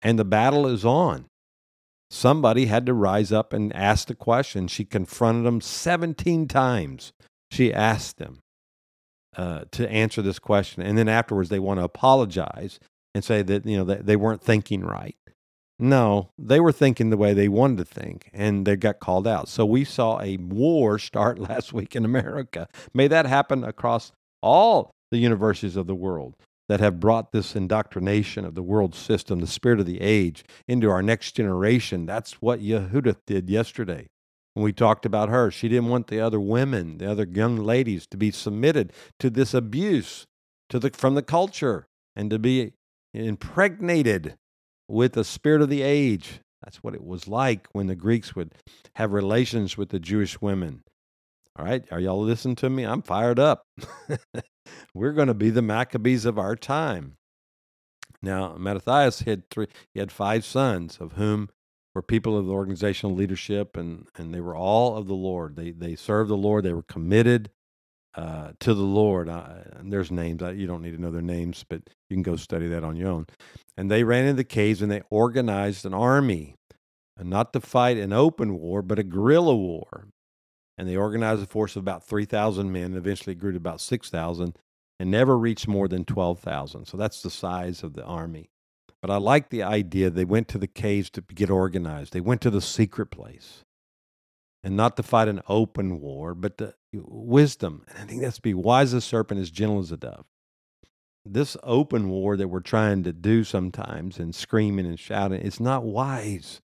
and 0.05 0.19
the 0.19 0.25
battle 0.25 0.67
is 0.67 0.85
on. 0.85 1.27
Somebody 2.11 2.67
had 2.67 2.87
to 2.87 2.95
rise 2.95 3.33
up 3.33 3.53
and 3.53 3.75
ask 3.75 4.07
the 4.07 4.15
question. 4.15 4.69
She 4.69 4.85
confronted 4.85 5.47
them 5.47 5.63
17 5.63 6.47
times. 6.47 7.13
She 7.51 7.73
asked 7.73 8.19
them 8.19 8.41
uh, 9.35 9.65
to 9.73 9.91
answer 9.91 10.21
this 10.23 10.39
question. 10.39 10.83
And 10.83 10.97
then 10.97 11.09
afterwards, 11.09 11.49
they 11.49 11.59
want 11.59 11.81
to 11.81 11.85
apologize 11.85 12.79
and 13.15 13.25
say 13.25 13.43
that, 13.43 13.65
you 13.65 13.79
know, 13.79 13.85
that 13.85 14.07
they 14.07 14.15
weren't 14.15 14.43
thinking 14.43 14.85
right. 14.85 15.17
No, 15.79 16.31
they 16.39 16.61
were 16.61 16.73
thinking 16.73 17.11
the 17.11 17.17
way 17.17 17.35
they 17.35 17.49
wanted 17.49 17.79
to 17.79 17.85
think, 17.85 18.31
and 18.33 18.65
they 18.65 18.77
got 18.77 19.01
called 19.01 19.27
out. 19.27 19.49
So 19.49 19.67
we 19.67 19.85
saw 19.85 20.21
a 20.21 20.37
war 20.37 20.99
start 21.01 21.39
last 21.39 21.73
week 21.73 21.97
in 21.97 22.05
America. 22.05 22.69
May 22.93 23.09
that 23.09 23.27
happen 23.27 23.65
across 23.65 24.13
all 24.43 24.93
the 25.11 25.19
universities 25.19 25.77
of 25.77 25.87
the 25.87 25.95
world 25.95 26.37
that 26.69 26.81
have 26.81 27.01
brought 27.01 27.33
this 27.33 27.55
indoctrination 27.55 28.45
of 28.45 28.55
the 28.55 28.63
world 28.63 28.95
system, 28.95 29.41
the 29.41 29.47
spirit 29.47 29.81
of 29.81 29.87
the 29.87 30.01
age, 30.01 30.45
into 30.67 30.91
our 30.91 31.03
next 31.03 31.33
generation. 31.33 32.07
That's 32.07 32.41
what 32.41 32.61
Yehudith 32.61 33.19
did 33.27 33.51
yesterday 33.51 34.07
when 34.55 34.65
we 34.65 34.73
talked 34.73 35.05
about 35.05 35.29
her. 35.29 35.51
She 35.51 35.69
didn't 35.69 35.91
want 35.91 36.07
the 36.07 36.21
other 36.21 36.41
women, 36.41 36.99
the 36.99 37.11
other 37.11 37.27
young 37.31 37.57
ladies, 37.57 38.07
to 38.11 38.17
be 38.17 38.31
submitted 38.31 38.93
to 39.19 39.29
this 39.29 39.53
abuse 39.53 40.27
to 40.71 40.79
the, 40.79 40.91
from 40.91 41.15
the 41.15 41.23
culture 41.23 41.87
and 42.17 42.31
to 42.31 42.39
be 42.39 42.73
impregnated 43.13 44.37
with 44.89 45.13
the 45.13 45.25
spirit 45.25 45.63
of 45.63 45.69
the 45.69 45.83
age. 45.83 46.41
That's 46.63 46.83
what 46.83 46.95
it 46.95 47.05
was 47.05 47.29
like 47.29 47.69
when 47.73 47.87
the 47.87 47.95
Greeks 47.95 48.35
would 48.35 48.55
have 48.97 49.13
relations 49.13 49.77
with 49.77 49.91
the 49.91 50.01
Jewish 50.01 50.41
women. 50.41 50.83
All 51.57 51.65
right, 51.65 51.85
are 51.93 52.01
y'all 52.01 52.21
listening 52.21 52.57
to 52.57 52.71
me? 52.71 52.85
I'm 52.85 53.03
fired 53.03 53.39
up. 53.39 53.63
We're 54.95 55.13
going 55.13 55.29
to 55.29 55.35
be 55.35 55.51
the 55.51 55.63
Maccabees 55.63 56.25
of 56.25 56.39
our 56.39 56.57
time. 56.57 57.17
Now, 58.23 58.57
Mattathias 58.59 59.21
had 59.21 59.49
three, 59.51 59.67
he 59.93 60.01
had 60.01 60.11
five 60.11 60.45
sons, 60.45 60.99
of 60.99 61.13
whom 61.13 61.51
were 61.95 62.03
people 62.03 62.37
of 62.39 62.47
the 62.47 62.53
organizational 62.53 63.15
leadership, 63.15 63.77
and, 63.77 64.09
and 64.17 64.35
they 64.35 64.41
were 64.41 64.57
all 64.57 64.97
of 64.97 65.07
the 65.07 65.15
Lord. 65.15 65.57
They, 65.57 65.71
they 65.71 65.95
served 65.95 66.31
the 66.31 66.37
Lord, 66.37 66.65
they 66.65 66.73
were 66.73 66.83
committed 66.83 67.51
uh, 68.17 68.53
to 68.61 68.75
the 68.75 68.83
Lord. 68.83 69.29
And 69.29 69.93
there's 69.93 70.11
names, 70.11 70.41
you 70.41 70.67
don't 70.67 70.83
need 70.83 70.95
to 70.95 71.01
know 71.01 71.11
their 71.11 71.23
names, 71.23 71.65
but 71.69 71.83
you 72.09 72.17
can 72.17 72.23
go 72.23 72.37
study 72.37 72.69
that 72.69 72.85
on 72.85 72.97
your 72.97 73.09
own. 73.09 73.27
And 73.77 73.91
they 73.91 74.05
ran 74.05 74.25
into 74.25 74.37
the 74.37 74.45
caves 74.45 74.83
and 74.83 74.91
they 74.91 75.03
organized 75.11 75.85
an 75.85 75.95
army, 75.95 76.57
and 77.17 77.31
not 77.31 77.53
to 77.53 77.61
fight 77.61 77.97
an 77.97 78.13
open 78.13 78.59
war, 78.59 78.83
but 78.83 78.99
a 78.99 79.05
guerrilla 79.05 79.55
war 79.55 80.09
and 80.77 80.89
they 80.89 80.97
organized 80.97 81.43
a 81.43 81.47
force 81.47 81.77
of 81.77 81.83
about 81.83 82.05
3,000 82.05 82.71
men. 82.71 82.85
and 82.85 82.97
Eventually, 82.97 83.35
grew 83.35 83.53
to 83.53 83.57
about 83.57 83.81
6,000 83.81 84.59
and 84.99 85.11
never 85.11 85.37
reached 85.37 85.69
more 85.69 85.89
than 85.89 86.05
12,000. 86.05 86.87
So 86.87 86.97
that's 86.97 87.23
the 87.23 87.31
size 87.31 87.83
of 87.83 87.95
the 87.95 88.05
army. 88.05 88.51
But 89.01 89.11
I 89.11 89.17
like 89.17 89.51
the 89.51 89.63
idea 89.63 90.09
they 90.09 90.25
went 90.25 90.49
to 90.49 90.59
the 90.59 90.67
caves 90.67 91.11
to 91.11 91.21
get 91.21 91.51
organized. 91.51 92.13
They 92.13 92.21
went 92.21 92.41
to 92.43 92.51
the 92.51 92.61
secret 92.61 93.07
place 93.07 93.64
and 94.65 94.77
not 94.77 94.97
to 94.97 95.03
fight 95.03 95.29
an 95.29 95.43
open 95.47 96.01
war, 96.01 96.35
but 96.35 96.57
the 96.57 96.75
wisdom. 96.93 97.85
And 97.89 97.99
I 97.99 98.07
think 98.07 98.23
that's 98.23 98.41
be 98.41 98.55
wise 98.55 98.95
as 98.95 99.05
a 99.05 99.07
serpent, 99.07 99.41
as 99.41 99.51
gentle 99.51 99.79
as 99.79 99.93
a 99.93 99.99
dove. 99.99 100.25
This 101.27 101.57
open 101.63 102.09
war 102.09 102.37
that 102.37 102.49
we're 102.49 102.61
trying 102.61 103.03
to 103.05 103.13
do 103.13 103.45
sometimes 103.45 104.19
and 104.19 104.35
screaming 104.35 104.87
and 104.87 104.99
shouting, 104.99 105.41
it's 105.41 105.61
not 105.61 105.85
wise. 105.85 106.61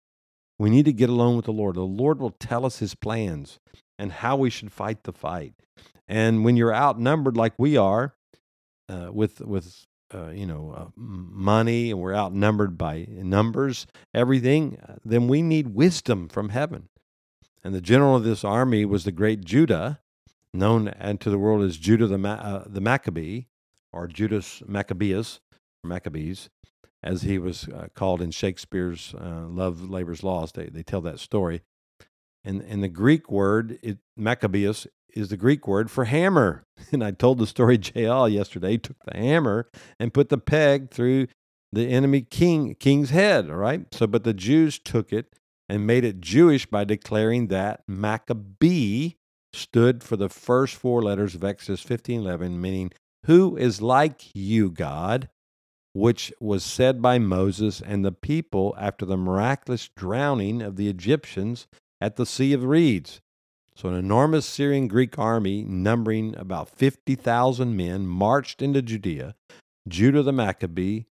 We 0.58 0.70
need 0.70 0.84
to 0.86 0.92
get 0.92 1.10
alone 1.10 1.36
with 1.36 1.44
the 1.44 1.52
Lord. 1.52 1.74
The 1.74 1.82
Lord 1.82 2.20
will 2.20 2.30
tell 2.30 2.64
us 2.64 2.78
his 2.78 2.94
plans 2.94 3.58
and 3.98 4.12
how 4.12 4.36
we 4.36 4.50
should 4.50 4.72
fight 4.72 5.04
the 5.04 5.12
fight. 5.12 5.54
And 6.06 6.44
when 6.44 6.56
you're 6.56 6.74
outnumbered 6.74 7.36
like 7.36 7.54
we 7.58 7.76
are, 7.76 8.14
uh, 8.88 9.10
with 9.12 9.40
with 9.40 9.86
uh, 10.14 10.30
you 10.30 10.46
know 10.46 10.74
uh, 10.76 10.86
money, 10.96 11.90
and 11.90 12.00
we're 12.00 12.14
outnumbered 12.14 12.78
by 12.78 13.06
numbers, 13.10 13.86
everything, 14.14 14.78
uh, 14.88 14.94
then 15.04 15.28
we 15.28 15.42
need 15.42 15.74
wisdom 15.74 16.28
from 16.28 16.48
heaven. 16.48 16.88
And 17.64 17.74
the 17.74 17.80
general 17.80 18.16
of 18.16 18.24
this 18.24 18.44
army 18.44 18.84
was 18.84 19.04
the 19.04 19.12
great 19.12 19.44
Judah, 19.44 20.00
known 20.54 20.92
to 21.20 21.30
the 21.30 21.38
world 21.38 21.62
as 21.62 21.76
Judah 21.76 22.06
the 22.06 22.18
Ma- 22.18 22.34
uh, 22.34 22.64
the 22.66 22.80
Maccabee, 22.80 23.42
or 23.92 24.06
Judas 24.06 24.62
Maccabeus, 24.66 25.40
or 25.84 25.88
Maccabees, 25.88 26.48
as 27.02 27.22
he 27.22 27.38
was 27.38 27.68
uh, 27.68 27.88
called 27.94 28.22
in 28.22 28.30
Shakespeare's 28.30 29.14
Love 29.18 29.88
Labor's 29.88 30.22
Lost. 30.22 30.54
They 30.54 30.66
they 30.66 30.82
tell 30.82 31.00
that 31.02 31.18
story. 31.18 31.62
And, 32.44 32.62
and 32.62 32.82
the 32.82 32.88
Greek 32.88 33.30
word, 33.30 33.78
it, 33.82 33.98
Maccabeus, 34.16 34.86
is 35.14 35.28
the 35.28 35.36
Greek 35.36 35.66
word 35.66 35.90
for 35.90 36.04
hammer. 36.04 36.64
And 36.92 37.02
I 37.02 37.10
told 37.10 37.38
the 37.38 37.46
story 37.46 37.76
Jael 37.76 38.28
yesterday. 38.28 38.78
Took 38.78 39.04
the 39.04 39.18
hammer 39.18 39.68
and 39.98 40.14
put 40.14 40.28
the 40.28 40.38
peg 40.38 40.90
through 40.90 41.26
the 41.72 41.88
enemy 41.88 42.22
king 42.22 42.76
king's 42.76 43.10
head. 43.10 43.50
All 43.50 43.56
right. 43.56 43.84
So, 43.92 44.06
but 44.06 44.24
the 44.24 44.32
Jews 44.32 44.78
took 44.78 45.12
it 45.12 45.34
and 45.68 45.86
made 45.86 46.04
it 46.04 46.20
Jewish 46.20 46.66
by 46.66 46.84
declaring 46.84 47.48
that 47.48 47.82
Maccabee 47.86 49.12
stood 49.52 50.02
for 50.02 50.16
the 50.16 50.28
first 50.28 50.74
four 50.74 51.02
letters 51.02 51.34
of 51.34 51.44
Exodus 51.44 51.82
15:11, 51.82 52.60
meaning 52.60 52.92
"Who 53.26 53.56
is 53.56 53.82
like 53.82 54.34
you, 54.34 54.70
God?" 54.70 55.28
which 55.92 56.32
was 56.38 56.62
said 56.62 57.02
by 57.02 57.18
Moses 57.18 57.80
and 57.80 58.04
the 58.04 58.12
people 58.12 58.74
after 58.78 59.04
the 59.04 59.16
miraculous 59.16 59.88
drowning 59.96 60.62
of 60.62 60.76
the 60.76 60.88
Egyptians 60.88 61.66
at 62.00 62.16
the 62.16 62.26
Sea 62.26 62.52
of 62.52 62.64
Reeds. 62.64 63.20
So, 63.74 63.88
an 63.88 63.94
enormous 63.94 64.44
Syrian 64.44 64.88
Greek 64.88 65.18
army 65.18 65.64
numbering 65.64 66.36
about 66.36 66.68
50,000 66.68 67.76
men 67.76 68.06
marched 68.06 68.60
into 68.60 68.82
Judea. 68.82 69.34
Judah 69.88 70.22
the 70.22 70.32
Maccabee 70.32 71.04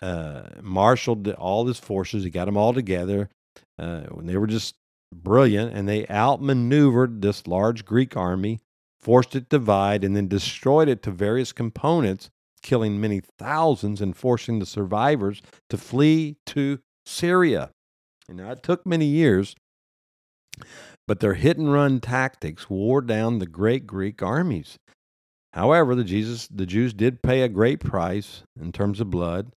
uh, 0.00 0.48
marshaled 0.62 1.28
all 1.32 1.66
his 1.66 1.78
forces, 1.78 2.24
he 2.24 2.30
got 2.30 2.46
them 2.46 2.56
all 2.56 2.72
together. 2.72 3.30
Uh, 3.78 4.02
they 4.18 4.36
were 4.36 4.46
just 4.46 4.74
brilliant, 5.12 5.74
and 5.74 5.88
they 5.88 6.06
outmaneuvered 6.08 7.22
this 7.22 7.46
large 7.46 7.84
Greek 7.84 8.16
army, 8.16 8.60
forced 9.00 9.36
it 9.36 9.50
to 9.50 9.58
divide, 9.58 10.04
and 10.04 10.16
then 10.16 10.28
destroyed 10.28 10.88
it 10.88 11.02
to 11.02 11.10
various 11.10 11.52
components, 11.52 12.30
killing 12.62 13.00
many 13.00 13.20
thousands 13.38 14.00
and 14.00 14.16
forcing 14.16 14.58
the 14.58 14.66
survivors 14.66 15.42
to 15.68 15.76
flee 15.76 16.36
to 16.46 16.80
Syria. 17.04 17.70
And 18.28 18.38
now 18.38 18.50
it 18.52 18.62
took 18.62 18.86
many 18.86 19.06
years, 19.06 19.54
but 21.06 21.20
their 21.20 21.34
hit 21.34 21.58
and 21.58 21.72
run 21.72 22.00
tactics 22.00 22.70
wore 22.70 23.02
down 23.02 23.38
the 23.38 23.46
great 23.46 23.86
Greek 23.86 24.22
armies. 24.22 24.78
However, 25.52 25.94
the, 25.94 26.04
Jesus, 26.04 26.48
the 26.48 26.66
Jews 26.66 26.94
did 26.94 27.22
pay 27.22 27.42
a 27.42 27.48
great 27.48 27.80
price 27.80 28.42
in 28.58 28.72
terms 28.72 29.00
of 29.00 29.10
blood. 29.10 29.52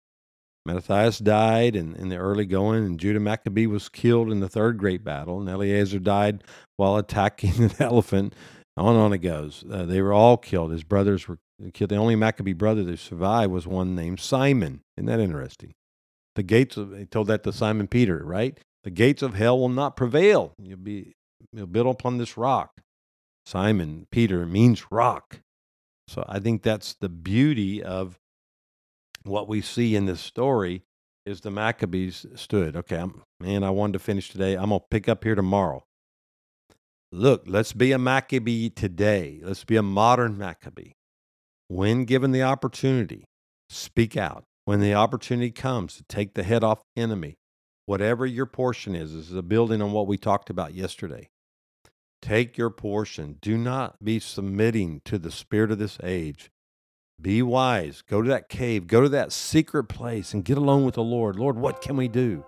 Mattathias 0.66 1.18
died 1.18 1.76
in, 1.76 1.94
in 1.94 2.08
the 2.08 2.16
early 2.16 2.44
going, 2.44 2.84
and 2.84 3.00
Judah 3.00 3.20
Maccabee 3.20 3.66
was 3.66 3.88
killed 3.88 4.30
in 4.30 4.40
the 4.40 4.48
third 4.48 4.78
great 4.78 5.04
battle, 5.04 5.40
and 5.40 5.48
Eleazar 5.48 5.98
died 5.98 6.44
while 6.76 6.96
attacking 6.96 7.62
an 7.62 7.72
elephant. 7.78 8.34
On 8.76 8.94
and 8.94 9.02
on 9.02 9.12
it 9.14 9.18
goes. 9.18 9.64
Uh, 9.70 9.86
they 9.86 10.02
were 10.02 10.12
all 10.12 10.36
killed. 10.36 10.70
His 10.70 10.84
brothers 10.84 11.26
were 11.26 11.38
killed. 11.72 11.90
The 11.90 11.96
only 11.96 12.16
Maccabee 12.16 12.52
brother 12.52 12.84
that 12.84 12.98
survived 12.98 13.50
was 13.50 13.66
one 13.66 13.94
named 13.94 14.20
Simon. 14.20 14.82
Isn't 14.96 15.06
that 15.06 15.20
interesting? 15.20 15.72
The 16.34 16.42
gates 16.42 16.76
of, 16.76 16.90
they 16.90 17.06
told 17.06 17.28
that 17.28 17.42
to 17.44 17.52
Simon 17.52 17.88
Peter, 17.88 18.22
right? 18.22 18.58
The 18.84 18.90
gates 18.90 19.22
of 19.22 19.34
hell 19.34 19.58
will 19.58 19.70
not 19.70 19.96
prevail. 19.96 20.52
You'll 20.58 20.76
be 20.76 21.14
you'll 21.52 21.66
build 21.66 21.86
upon 21.86 22.18
this 22.18 22.36
rock. 22.36 22.82
Simon 23.46 24.06
Peter 24.10 24.44
means 24.44 24.90
rock. 24.90 25.40
So 26.08 26.24
I 26.28 26.38
think 26.38 26.62
that's 26.62 26.94
the 26.94 27.08
beauty 27.08 27.82
of 27.82 28.18
what 29.26 29.48
we 29.48 29.60
see 29.60 29.94
in 29.96 30.06
this 30.06 30.20
story 30.20 30.82
is 31.24 31.40
the 31.40 31.50
Maccabees 31.50 32.26
stood. 32.34 32.76
Okay, 32.76 32.96
I'm, 32.96 33.22
man, 33.40 33.64
I 33.64 33.70
wanted 33.70 33.94
to 33.94 33.98
finish 33.98 34.30
today. 34.30 34.54
I'm 34.54 34.70
gonna 34.70 34.80
pick 34.90 35.08
up 35.08 35.24
here 35.24 35.34
tomorrow. 35.34 35.84
Look, 37.12 37.44
let's 37.46 37.72
be 37.72 37.92
a 37.92 37.98
Maccabee 37.98 38.70
today. 38.70 39.40
Let's 39.42 39.64
be 39.64 39.76
a 39.76 39.82
modern 39.82 40.38
Maccabee. 40.38 40.92
When 41.68 42.04
given 42.04 42.30
the 42.32 42.42
opportunity, 42.42 43.24
speak 43.68 44.16
out. 44.16 44.44
When 44.64 44.80
the 44.80 44.94
opportunity 44.94 45.52
comes 45.52 45.96
to 45.96 46.04
take 46.08 46.34
the 46.34 46.42
head 46.42 46.64
off 46.64 46.82
the 46.94 47.02
enemy, 47.02 47.36
whatever 47.86 48.26
your 48.26 48.46
portion 48.46 48.94
is, 48.94 49.14
this 49.14 49.30
is 49.30 49.36
a 49.36 49.42
building 49.42 49.80
on 49.80 49.92
what 49.92 50.08
we 50.08 50.18
talked 50.18 50.50
about 50.50 50.74
yesterday. 50.74 51.28
Take 52.20 52.58
your 52.58 52.70
portion. 52.70 53.38
Do 53.40 53.56
not 53.56 54.02
be 54.02 54.18
submitting 54.18 55.02
to 55.04 55.18
the 55.18 55.30
spirit 55.30 55.70
of 55.70 55.78
this 55.78 55.98
age. 56.02 56.50
Be 57.20 57.42
wise. 57.42 58.02
Go 58.02 58.20
to 58.20 58.28
that 58.28 58.48
cave, 58.48 58.86
go 58.86 59.00
to 59.00 59.08
that 59.08 59.32
secret 59.32 59.84
place 59.84 60.34
and 60.34 60.44
get 60.44 60.58
alone 60.58 60.84
with 60.84 60.96
the 60.96 61.02
Lord. 61.02 61.36
Lord, 61.36 61.56
what 61.56 61.80
can 61.80 61.96
we 61.96 62.08
do 62.08 62.44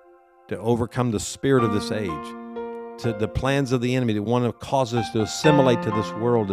to 0.49 0.59
overcome 0.59 1.11
the 1.11 1.21
spirit 1.21 1.65
of 1.65 1.73
this 1.73 1.91
age? 1.91 2.35
To 2.99 3.17
the 3.19 3.29
plans 3.29 3.73
of 3.73 3.81
the 3.81 3.95
enemy 3.95 4.13
that 4.13 4.23
want 4.23 4.45
to 4.45 4.53
cause 4.53 4.93
us 4.93 5.09
to 5.13 5.23
assimilate 5.23 5.83
to 5.83 5.91
this 5.91 6.13
world 6.15 6.51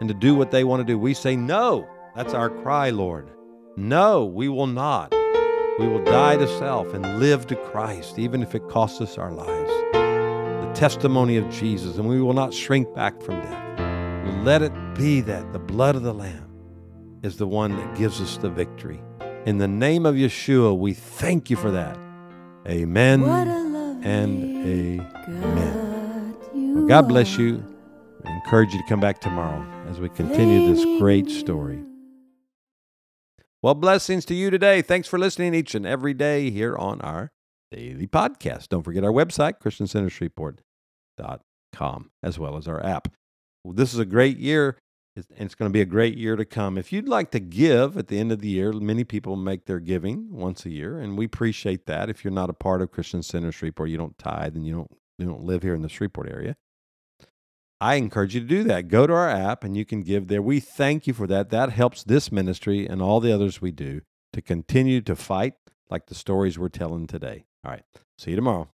and 0.00 0.08
to 0.08 0.14
do 0.14 0.34
what 0.34 0.50
they 0.50 0.62
want 0.62 0.80
to 0.80 0.84
do. 0.84 0.98
We 0.98 1.14
say, 1.14 1.34
No. 1.34 1.88
That's 2.14 2.34
our 2.34 2.50
cry, 2.50 2.90
Lord. 2.90 3.30
No, 3.76 4.24
we 4.24 4.48
will 4.48 4.66
not. 4.66 5.12
We 5.78 5.86
will 5.86 6.02
die 6.04 6.36
to 6.36 6.48
self 6.58 6.92
and 6.94 7.20
live 7.20 7.46
to 7.46 7.56
Christ, 7.56 8.18
even 8.18 8.42
if 8.42 8.54
it 8.54 8.68
costs 8.68 9.00
us 9.00 9.18
our 9.18 9.30
lives. 9.30 9.70
The 9.92 10.72
testimony 10.74 11.36
of 11.36 11.48
Jesus, 11.50 11.96
and 11.96 12.08
we 12.08 12.20
will 12.20 12.32
not 12.32 12.52
shrink 12.52 12.92
back 12.94 13.20
from 13.22 13.36
death. 13.36 14.44
Let 14.44 14.62
it 14.62 14.72
be 14.94 15.20
that 15.22 15.52
the 15.52 15.60
blood 15.60 15.94
of 15.94 16.02
the 16.02 16.12
Lamb 16.12 16.47
is 17.22 17.36
the 17.36 17.46
one 17.46 17.76
that 17.76 17.96
gives 17.96 18.20
us 18.20 18.36
the 18.36 18.50
victory. 18.50 19.00
In 19.46 19.58
the 19.58 19.68
name 19.68 20.06
of 20.06 20.14
Yeshua, 20.14 20.78
we 20.78 20.92
thank 20.92 21.50
you 21.50 21.56
for 21.56 21.70
that. 21.70 21.98
Amen 22.66 23.22
and 24.04 24.66
amen. 24.66 26.36
Well, 26.54 26.86
God 26.86 27.08
bless 27.08 27.38
you. 27.38 27.62
I 28.24 28.32
encourage 28.32 28.72
you 28.72 28.80
to 28.80 28.88
come 28.88 29.00
back 29.00 29.20
tomorrow 29.20 29.64
as 29.88 30.00
we 30.00 30.08
continue 30.10 30.74
this 30.74 30.84
great 31.00 31.30
story. 31.30 31.82
Well, 33.62 33.74
blessings 33.74 34.24
to 34.26 34.34
you 34.34 34.50
today. 34.50 34.82
Thanks 34.82 35.08
for 35.08 35.18
listening 35.18 35.54
each 35.54 35.74
and 35.74 35.86
every 35.86 36.14
day 36.14 36.50
here 36.50 36.76
on 36.76 37.00
our 37.00 37.32
daily 37.72 38.06
podcast. 38.06 38.68
Don't 38.68 38.82
forget 38.82 39.02
our 39.02 39.12
website, 39.12 39.60
ChristianCenterShreveport.com, 39.60 42.10
as 42.22 42.38
well 42.38 42.56
as 42.56 42.68
our 42.68 42.84
app. 42.84 43.08
Well, 43.64 43.74
this 43.74 43.92
is 43.92 43.98
a 43.98 44.04
great 44.04 44.38
year 44.38 44.76
it's 45.36 45.54
going 45.54 45.68
to 45.68 45.72
be 45.72 45.80
a 45.80 45.86
great 45.86 46.16
year 46.16 46.36
to 46.36 46.44
come. 46.44 46.78
If 46.78 46.92
you'd 46.92 47.08
like 47.08 47.30
to 47.32 47.40
give 47.40 47.96
at 47.96 48.08
the 48.08 48.18
end 48.18 48.32
of 48.32 48.40
the 48.40 48.48
year, 48.48 48.72
many 48.72 49.04
people 49.04 49.36
make 49.36 49.66
their 49.66 49.80
giving 49.80 50.28
once 50.30 50.64
a 50.66 50.70
year, 50.70 50.98
and 50.98 51.18
we 51.18 51.24
appreciate 51.24 51.86
that. 51.86 52.08
If 52.08 52.24
you're 52.24 52.32
not 52.32 52.50
a 52.50 52.54
part 52.54 52.82
of 52.82 52.90
Christian 52.90 53.22
Center 53.22 53.52
Shreveport, 53.52 53.90
you 53.90 53.96
don't 53.96 54.18
tithe 54.18 54.56
and 54.56 54.66
you 54.66 54.74
don't 54.74 54.90
you 55.18 55.26
don't 55.26 55.42
live 55.42 55.62
here 55.62 55.74
in 55.74 55.82
the 55.82 55.88
Shreveport 55.88 56.30
area. 56.30 56.56
I 57.80 57.94
encourage 57.94 58.34
you 58.34 58.40
to 58.40 58.46
do 58.46 58.64
that. 58.64 58.88
Go 58.88 59.06
to 59.06 59.12
our 59.12 59.28
app 59.28 59.62
and 59.62 59.76
you 59.76 59.84
can 59.84 60.02
give 60.02 60.28
there. 60.28 60.42
We 60.42 60.60
thank 60.60 61.06
you 61.06 61.14
for 61.14 61.26
that. 61.28 61.50
That 61.50 61.70
helps 61.70 62.02
this 62.02 62.32
ministry 62.32 62.86
and 62.86 63.00
all 63.00 63.20
the 63.20 63.32
others 63.32 63.60
we 63.60 63.70
do 63.70 64.02
to 64.32 64.42
continue 64.42 65.00
to 65.02 65.14
fight 65.14 65.54
like 65.90 66.06
the 66.06 66.14
stories 66.14 66.58
we're 66.58 66.68
telling 66.68 67.06
today. 67.06 67.44
All 67.64 67.70
right. 67.70 67.84
See 68.16 68.30
you 68.30 68.36
tomorrow. 68.36 68.68